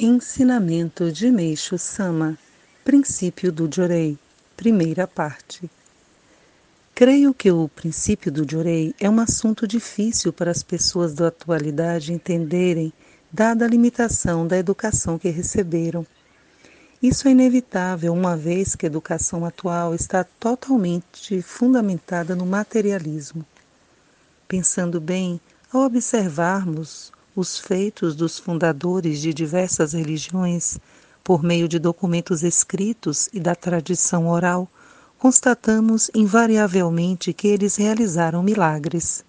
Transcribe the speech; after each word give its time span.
Ensinamento 0.00 1.10
de 1.10 1.28
Meixo 1.28 1.76
Sama 1.76 2.38
Princípio 2.84 3.50
do 3.50 3.68
Jorei 3.68 4.16
Primeira 4.56 5.08
parte 5.08 5.68
Creio 6.94 7.34
que 7.34 7.50
o 7.50 7.66
princípio 7.66 8.30
do 8.30 8.48
Jorei 8.48 8.94
é 9.00 9.10
um 9.10 9.18
assunto 9.18 9.66
difícil 9.66 10.32
para 10.32 10.52
as 10.52 10.62
pessoas 10.62 11.14
da 11.14 11.26
atualidade 11.26 12.12
entenderem, 12.12 12.92
dada 13.32 13.64
a 13.64 13.68
limitação 13.68 14.46
da 14.46 14.56
educação 14.56 15.18
que 15.18 15.30
receberam. 15.30 16.06
Isso 17.02 17.26
é 17.26 17.32
inevitável, 17.32 18.12
uma 18.12 18.36
vez 18.36 18.76
que 18.76 18.86
a 18.86 18.90
educação 18.90 19.44
atual 19.44 19.96
está 19.96 20.22
totalmente 20.22 21.42
fundamentada 21.42 22.36
no 22.36 22.46
materialismo. 22.46 23.44
Pensando 24.46 25.00
bem, 25.00 25.40
ao 25.72 25.80
observarmos 25.80 27.10
os 27.38 27.56
feitos 27.56 28.16
dos 28.16 28.36
fundadores 28.36 29.20
de 29.20 29.32
diversas 29.32 29.92
religiões, 29.92 30.76
por 31.22 31.40
meio 31.40 31.68
de 31.68 31.78
documentos 31.78 32.42
escritos 32.42 33.28
e 33.32 33.38
da 33.38 33.54
tradição 33.54 34.26
oral, 34.26 34.68
constatamos 35.16 36.10
invariavelmente 36.12 37.32
que 37.32 37.46
eles 37.46 37.76
realizaram 37.76 38.42
milagres. 38.42 39.24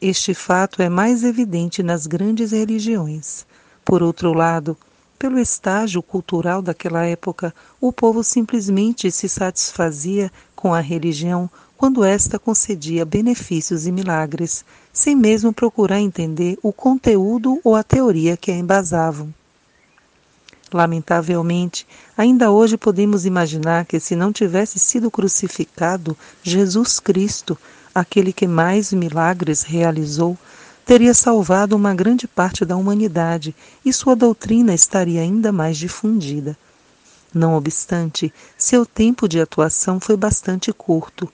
Este 0.00 0.32
fato 0.32 0.80
é 0.80 0.88
mais 0.88 1.24
evidente 1.24 1.82
nas 1.82 2.06
grandes 2.06 2.52
religiões. 2.52 3.44
Por 3.84 4.00
outro 4.00 4.32
lado, 4.32 4.76
pelo 5.18 5.40
estágio 5.40 6.00
cultural 6.04 6.62
daquela 6.62 7.04
época, 7.04 7.52
o 7.80 7.92
povo 7.92 8.22
simplesmente 8.22 9.10
se 9.10 9.28
satisfazia 9.28 10.30
com 10.54 10.72
a 10.72 10.78
religião 10.78 11.50
quando 11.76 12.04
esta 12.04 12.38
concedia 12.38 13.04
benefícios 13.04 13.86
e 13.86 13.92
milagres, 13.92 14.64
sem 14.92 15.16
mesmo 15.16 15.52
procurar 15.52 16.00
entender 16.00 16.56
o 16.62 16.72
conteúdo 16.72 17.60
ou 17.64 17.74
a 17.74 17.82
teoria 17.82 18.36
que 18.36 18.50
a 18.50 18.56
embasavam. 18.56 19.32
Lamentavelmente, 20.72 21.86
ainda 22.16 22.50
hoje 22.50 22.76
podemos 22.76 23.24
imaginar 23.24 23.84
que 23.84 24.00
se 24.00 24.16
não 24.16 24.32
tivesse 24.32 24.78
sido 24.78 25.10
crucificado, 25.10 26.16
Jesus 26.42 26.98
Cristo, 26.98 27.56
aquele 27.94 28.32
que 28.32 28.46
mais 28.46 28.92
milagres 28.92 29.62
realizou, 29.62 30.36
teria 30.84 31.14
salvado 31.14 31.76
uma 31.76 31.94
grande 31.94 32.26
parte 32.26 32.64
da 32.64 32.76
humanidade 32.76 33.54
e 33.84 33.92
sua 33.92 34.16
doutrina 34.16 34.74
estaria 34.74 35.20
ainda 35.20 35.52
mais 35.52 35.76
difundida. 35.76 36.56
Não 37.32 37.56
obstante, 37.56 38.32
seu 38.56 38.84
tempo 38.84 39.28
de 39.28 39.40
atuação 39.40 39.98
foi 39.98 40.16
bastante 40.16 40.72
curto, 40.72 41.32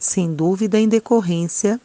sem 0.00 0.34
dúvida 0.34 0.80
em 0.80 0.88
decorrência 0.88 1.78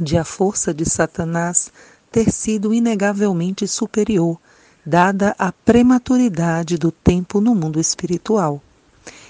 de 0.00 0.16
a 0.16 0.24
força 0.24 0.72
de 0.72 0.88
Satanás 0.88 1.70
ter 2.10 2.32
sido 2.32 2.72
inegavelmente 2.72 3.68
superior, 3.68 4.38
dada 4.84 5.36
a 5.38 5.52
prematuridade 5.52 6.78
do 6.78 6.90
tempo 6.90 7.40
no 7.40 7.54
mundo 7.54 7.78
espiritual. 7.78 8.62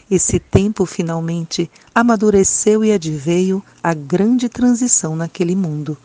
Esse 0.09 0.39
tempo 0.39 0.87
finalmente 0.87 1.69
amadureceu 1.95 2.85
e 2.85 2.93
adveio 2.93 3.63
a 3.83 3.93
grande 3.93 4.49
transição 4.49 5.17
naquele 5.17 5.57
mundo. 5.57 5.99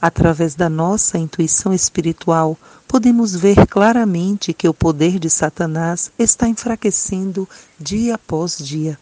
Através 0.00 0.54
da 0.54 0.68
nossa 0.68 1.18
intuição 1.18 1.72
espiritual, 1.72 2.58
podemos 2.86 3.34
ver 3.34 3.66
claramente 3.66 4.52
que 4.52 4.68
o 4.68 4.74
poder 4.74 5.18
de 5.18 5.30
Satanás 5.30 6.12
está 6.18 6.46
enfraquecendo 6.46 7.48
dia 7.80 8.14
após 8.14 8.58
dia. 8.58 8.98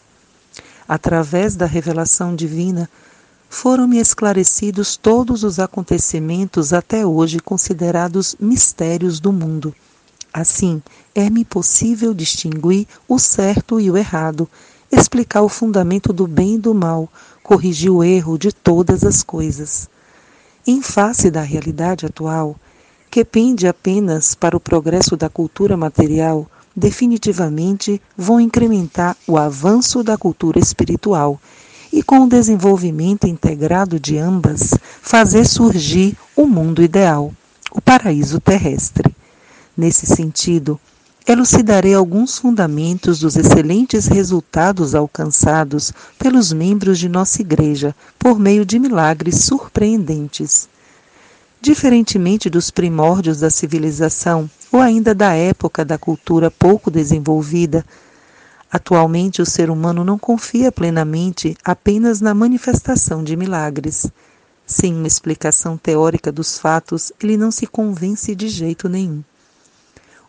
Através 0.92 1.54
da 1.54 1.66
revelação 1.66 2.34
divina, 2.34 2.90
foram-me 3.48 4.00
esclarecidos 4.00 4.96
todos 4.96 5.44
os 5.44 5.60
acontecimentos 5.60 6.72
até 6.72 7.06
hoje 7.06 7.38
considerados 7.38 8.34
mistérios 8.40 9.20
do 9.20 9.32
mundo. 9.32 9.72
Assim, 10.34 10.82
é-me 11.14 11.44
possível 11.44 12.12
distinguir 12.12 12.88
o 13.06 13.20
certo 13.20 13.78
e 13.78 13.88
o 13.88 13.96
errado, 13.96 14.48
explicar 14.90 15.42
o 15.42 15.48
fundamento 15.48 16.12
do 16.12 16.26
bem 16.26 16.56
e 16.56 16.58
do 16.58 16.74
mal, 16.74 17.08
corrigir 17.40 17.92
o 17.92 18.02
erro 18.02 18.36
de 18.36 18.50
todas 18.50 19.04
as 19.04 19.22
coisas. 19.22 19.88
Em 20.66 20.82
face 20.82 21.30
da 21.30 21.40
realidade 21.40 22.04
atual, 22.04 22.56
que 23.08 23.24
pende 23.24 23.68
apenas 23.68 24.34
para 24.34 24.56
o 24.56 24.60
progresso 24.60 25.16
da 25.16 25.28
cultura 25.28 25.76
material, 25.76 26.50
definitivamente 26.80 28.00
vão 28.16 28.40
incrementar 28.40 29.14
o 29.28 29.36
avanço 29.36 30.02
da 30.02 30.16
cultura 30.16 30.58
espiritual 30.58 31.38
e, 31.92 32.02
com 32.02 32.20
o 32.20 32.28
desenvolvimento 32.28 33.26
integrado 33.26 34.00
de 34.00 34.16
ambas, 34.16 34.74
fazer 35.02 35.46
surgir 35.46 36.16
o 36.34 36.46
mundo 36.46 36.82
ideal, 36.82 37.34
o 37.70 37.82
paraíso 37.82 38.40
terrestre. 38.40 39.14
Nesse 39.76 40.06
sentido, 40.06 40.80
elucidarei 41.26 41.94
alguns 41.94 42.38
fundamentos 42.38 43.18
dos 43.18 43.36
excelentes 43.36 44.06
resultados 44.06 44.94
alcançados 44.94 45.92
pelos 46.18 46.50
membros 46.50 46.98
de 46.98 47.10
nossa 47.10 47.42
Igreja 47.42 47.94
por 48.18 48.38
meio 48.38 48.64
de 48.64 48.78
milagres 48.78 49.44
surpreendentes. 49.44 50.66
Diferentemente 51.60 52.48
dos 52.48 52.70
primórdios 52.70 53.40
da 53.40 53.50
civilização 53.50 54.50
ou 54.72 54.80
ainda 54.80 55.14
da 55.14 55.34
época 55.34 55.84
da 55.84 55.98
cultura 55.98 56.50
pouco 56.50 56.90
desenvolvida, 56.90 57.84
Atualmente, 58.72 59.42
o 59.42 59.46
ser 59.46 59.68
humano 59.68 60.04
não 60.04 60.16
confia 60.16 60.70
plenamente 60.70 61.56
apenas 61.64 62.20
na 62.20 62.32
manifestação 62.32 63.24
de 63.24 63.36
milagres. 63.36 64.08
Sem 64.64 64.94
uma 64.94 65.08
explicação 65.08 65.76
teórica 65.76 66.30
dos 66.30 66.56
fatos, 66.56 67.10
ele 67.20 67.36
não 67.36 67.50
se 67.50 67.66
convence 67.66 68.32
de 68.32 68.48
jeito 68.48 68.88
nenhum. 68.88 69.24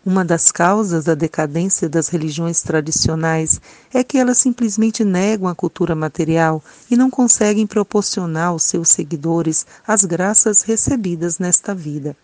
Uma 0.03 0.25
das 0.25 0.51
causas 0.51 1.05
da 1.05 1.13
decadência 1.13 1.87
das 1.87 2.07
religiões 2.07 2.63
tradicionais 2.63 3.61
é 3.93 4.03
que 4.03 4.17
elas 4.17 4.39
simplesmente 4.39 5.03
negam 5.03 5.47
a 5.47 5.53
cultura 5.53 5.93
material 5.93 6.63
e 6.89 6.97
não 6.97 7.09
conseguem 7.09 7.67
proporcionar 7.67 8.47
aos 8.47 8.63
seus 8.63 8.89
seguidores 8.89 9.63
as 9.87 10.03
graças 10.03 10.63
recebidas 10.63 11.37
nesta 11.37 11.75
vida. 11.75 12.17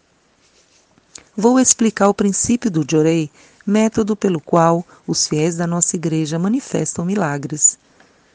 Vou 1.36 1.60
explicar 1.60 2.10
o 2.10 2.16
princípio 2.16 2.72
do 2.72 2.84
Jorei 2.90 3.30
método 3.64 4.16
pelo 4.16 4.40
qual 4.40 4.84
os 5.06 5.28
fiéis 5.28 5.58
da 5.58 5.68
nossa 5.68 5.96
igreja 5.96 6.40
manifestam 6.40 7.06
milagres. 7.06 7.78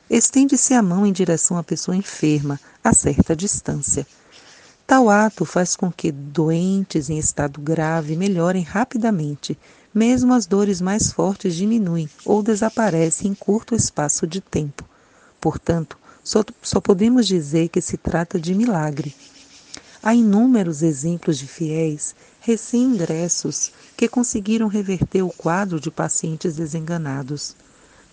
Estende-se 0.09 0.75
a 0.75 0.83
mão 0.83 1.05
em 1.05 1.13
direção 1.13 1.57
à 1.57 1.65
pessoa 1.65 1.97
enferma, 1.97 2.61
a 2.85 2.93
certa 2.93 3.35
distância. 3.35 4.07
Tal 4.87 5.09
ato 5.09 5.45
faz 5.45 5.77
com 5.77 5.91
que 5.91 6.13
doentes 6.13 7.09
em 7.09 7.19
estado 7.19 7.61
grave 7.61 8.17
melhorem 8.17 8.63
rapidamente, 8.63 9.59
mesmo 9.95 10.35
as 10.35 10.47
dores 10.47 10.81
mais 10.81 11.13
fortes 11.13 11.55
diminuem 11.55 12.09
ou 12.25 12.43
desaparecem 12.43 13.31
em 13.31 13.35
curto 13.35 13.75
espaço 13.75 14.27
de 14.27 14.41
tempo. 14.41 14.85
Portanto, 15.41 15.97
só, 16.23 16.45
só 16.61 16.81
podemos 16.81 17.27
dizer 17.27 17.69
que 17.69 17.81
se 17.81 17.97
trata 17.97 18.39
de 18.39 18.55
milagre. 18.55 19.15
Há 20.03 20.15
inúmeros 20.15 20.83
exemplos 20.83 21.39
de 21.39 21.47
fiéis 21.47 22.15
recém-ingressos 22.41 23.73
que 23.97 24.09
conseguiram 24.09 24.67
reverter 24.67 25.23
o 25.23 25.31
quadro 25.31 25.79
de 25.79 25.91
pacientes 25.91 26.57
desenganados. 26.57 27.55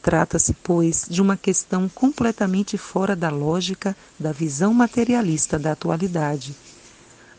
Trata-se, 0.02 0.54
pois, 0.64 1.06
de 1.10 1.22
uma 1.22 1.36
questão 1.36 1.90
completamente 1.90 2.78
fora 2.78 3.16
da 3.16 3.30
lógica 3.30 3.96
da 4.18 4.32
visão 4.32 4.74
materialista 4.74 5.60
da 5.60 5.74
atualidade. 5.74 6.56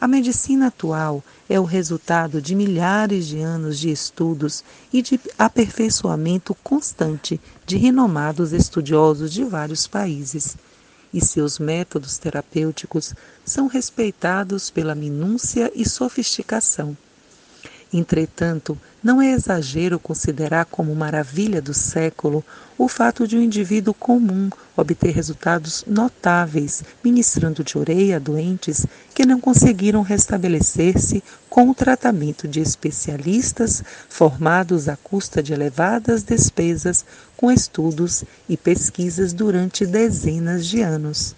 A 0.01 0.09
medicina 0.09 0.69
atual 0.69 1.23
é 1.49 1.61
o 1.61 1.65
resultado 1.65 2.41
de 2.41 2.55
milhares 2.55 3.27
de 3.27 3.39
anos 3.41 3.79
de 3.79 3.91
estudos 3.91 4.65
e 4.93 5.03
de 5.03 5.21
aperfeiçoamento 5.39 6.55
constante 6.63 7.41
de 7.67 7.77
renomados 7.77 8.53
estudiosos 8.53 9.33
de 9.33 9.45
vários 9.45 9.87
países 9.87 10.57
e 11.13 11.21
seus 11.25 11.59
métodos 11.59 12.19
terapêuticos 12.19 13.15
são 13.45 13.67
respeitados 13.67 14.71
pela 14.71 14.95
minúcia 14.95 15.71
e 15.75 15.89
sofisticação. 15.89 16.97
Entretanto, 17.93 18.79
não 19.03 19.21
é 19.21 19.31
exagero 19.31 19.99
considerar 19.99 20.67
como 20.67 20.95
maravilha 20.95 21.63
do 21.63 21.73
século 21.73 22.45
o 22.77 22.87
fato 22.87 23.27
de 23.27 23.37
um 23.37 23.43
indivíduo 23.43 23.95
comum 23.95 24.51
obter 24.77 25.11
resultados 25.11 25.85
notáveis 25.87 26.83
ministrando 27.03 27.65
de 27.65 27.79
orelha 27.79 28.17
a 28.17 28.19
doentes 28.19 28.87
que 29.15 29.25
não 29.25 29.41
conseguiram 29.41 30.03
restabelecer-se 30.03 31.23
com 31.49 31.71
o 31.71 31.75
tratamento 31.75 32.47
de 32.47 32.61
especialistas 32.61 33.83
formados 34.09 34.89
à 34.89 34.97
custa 34.97 35.43
de 35.43 35.53
elevadas 35.53 36.23
despesas 36.23 37.05
com 37.37 37.51
estudos 37.51 38.25
e 38.49 38.57
pesquisas 38.57 39.33
durante 39.33 39.87
dezenas 39.87 40.67
de 40.67 40.83
anos. 40.83 41.35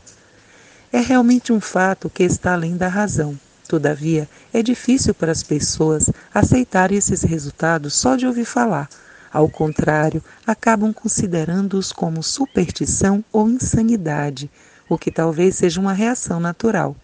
É 0.92 1.00
realmente 1.00 1.52
um 1.52 1.60
fato 1.60 2.10
que 2.10 2.22
está 2.22 2.52
além 2.52 2.76
da 2.76 2.88
razão 2.88 3.38
Todavia, 3.72 4.28
é 4.52 4.62
difícil 4.62 5.14
para 5.14 5.32
as 5.32 5.42
pessoas 5.42 6.10
aceitarem 6.34 6.98
esses 6.98 7.22
resultados 7.22 7.94
só 7.94 8.16
de 8.16 8.26
ouvir 8.26 8.44
falar. 8.44 8.86
Ao 9.32 9.48
contrário, 9.48 10.22
acabam 10.46 10.92
considerando-os 10.92 11.90
como 11.90 12.22
superstição 12.22 13.24
ou 13.32 13.48
insanidade, 13.48 14.50
o 14.90 14.98
que 14.98 15.10
talvez 15.10 15.56
seja 15.56 15.80
uma 15.80 15.94
reação 15.94 16.38
natural. 16.38 16.94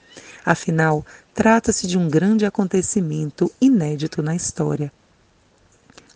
Afinal, 0.44 1.06
trata-se 1.34 1.86
de 1.86 1.96
um 1.96 2.06
grande 2.06 2.44
acontecimento 2.44 3.50
inédito 3.58 4.22
na 4.22 4.36
história. 4.36 4.92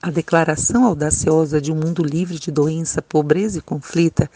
A 0.02 0.10
declaração 0.10 0.84
audaciosa 0.84 1.62
de 1.62 1.72
um 1.72 1.76
mundo 1.76 2.04
livre 2.04 2.38
de 2.38 2.50
doença, 2.50 3.00
pobreza 3.00 3.56
e 3.56 3.62
conflita, 3.62 4.30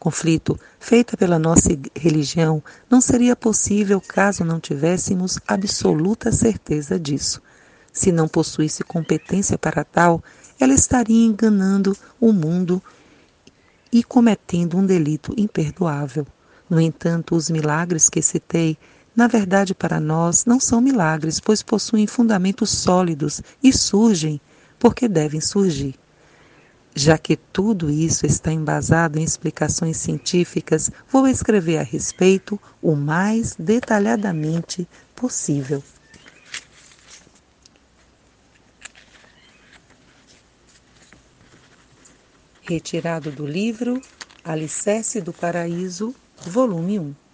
conflito, 0.00 0.58
feita 0.80 1.14
pela 1.14 1.38
nossa 1.38 1.68
religião, 1.94 2.62
não 2.88 3.02
seria 3.02 3.36
possível 3.36 4.00
caso 4.00 4.42
não 4.42 4.58
tivéssemos 4.58 5.38
absoluta 5.46 6.32
certeza 6.32 6.98
disso. 6.98 7.42
Se 7.92 8.10
não 8.10 8.26
possuísse 8.26 8.82
competência 8.82 9.58
para 9.58 9.84
tal, 9.84 10.24
ela 10.58 10.72
estaria 10.72 11.26
enganando 11.26 11.94
o 12.18 12.32
mundo 12.32 12.82
e 13.92 14.02
cometendo 14.02 14.78
um 14.78 14.86
delito 14.86 15.34
imperdoável. 15.36 16.26
No 16.68 16.80
entanto, 16.80 17.36
os 17.36 17.50
milagres 17.50 18.08
que 18.08 18.22
citei, 18.22 18.78
na 19.14 19.26
verdade 19.26 19.74
para 19.74 20.00
nós, 20.00 20.46
não 20.46 20.58
são 20.58 20.80
milagres, 20.80 21.40
pois 21.40 21.62
possuem 21.62 22.06
fundamentos 22.06 22.70
sólidos 22.70 23.42
e 23.62 23.70
surgem 23.70 24.40
porque 24.78 25.06
devem 25.06 25.42
surgir. 25.42 25.94
Já 27.02 27.16
que 27.16 27.34
tudo 27.34 27.88
isso 27.88 28.26
está 28.26 28.52
embasado 28.52 29.18
em 29.18 29.22
explicações 29.22 29.96
científicas, 29.96 30.90
vou 31.10 31.26
escrever 31.26 31.78
a 31.78 31.82
respeito 31.82 32.60
o 32.82 32.94
mais 32.94 33.56
detalhadamente 33.56 34.86
possível. 35.16 35.82
Retirado 42.60 43.32
do 43.32 43.46
livro 43.46 44.02
Alicerce 44.44 45.22
do 45.22 45.32
Paraíso, 45.32 46.14
volume 46.44 47.00
1. 47.00 47.29